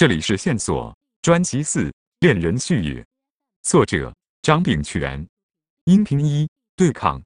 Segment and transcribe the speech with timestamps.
[0.00, 1.82] 这里是线索专辑四
[2.20, 3.02] 《恋人絮语》，
[3.60, 5.28] 作者张炳全，
[5.84, 7.22] 音频一对抗。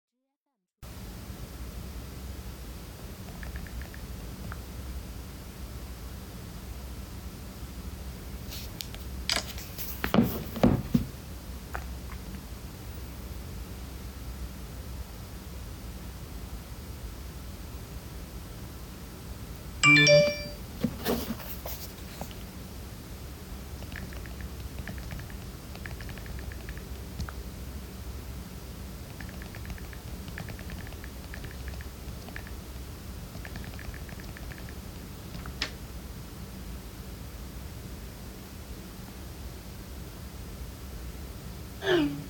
[41.85, 42.21] Mm-hmm.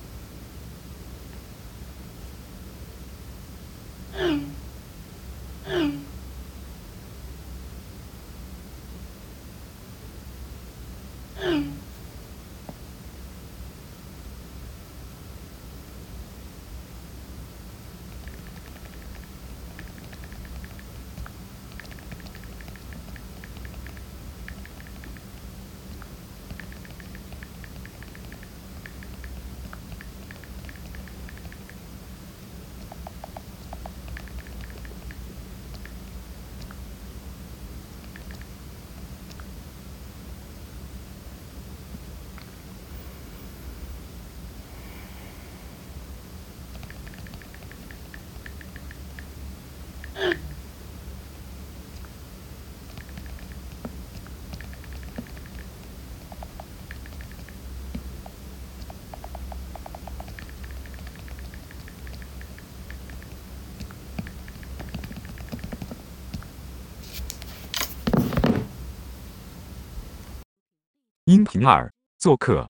[71.27, 72.69] 音频二做客。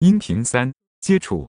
[0.00, 1.48] 音频三接触。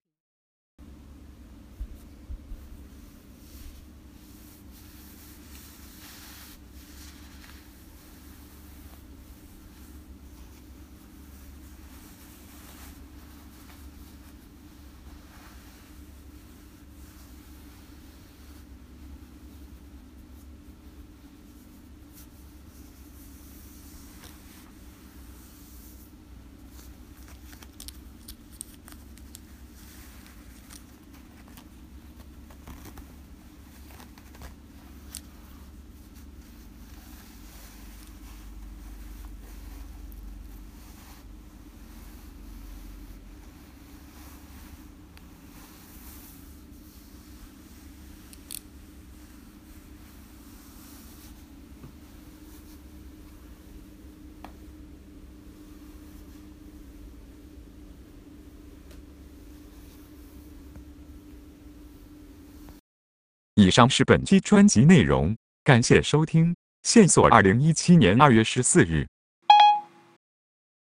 [63.57, 65.33] 以上是本期专辑内容，
[65.63, 66.53] 感谢收听。
[66.83, 69.07] 线索：二零一七年二月十四日。